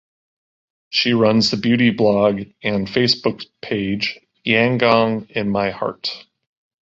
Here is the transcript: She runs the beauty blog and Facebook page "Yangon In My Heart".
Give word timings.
She 0.89 1.13
runs 1.13 1.51
the 1.51 1.57
beauty 1.57 1.91
blog 1.91 2.39
and 2.63 2.87
Facebook 2.87 3.45
page 3.61 4.19
"Yangon 4.43 5.29
In 5.29 5.51
My 5.51 5.69
Heart". 5.69 6.25